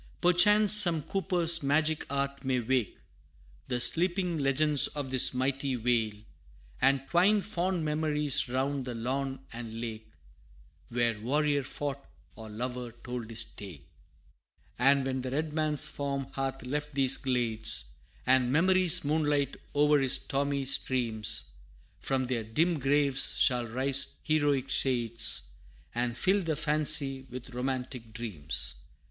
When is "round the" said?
8.49-8.95